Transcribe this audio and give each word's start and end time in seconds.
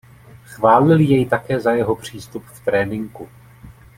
Chválil 0.45 0.99
jej 0.99 1.25
také 1.25 1.59
za 1.59 1.71
jeho 1.71 1.95
přístup 1.95 2.45
v 2.45 2.65
tréninku. 2.65 3.29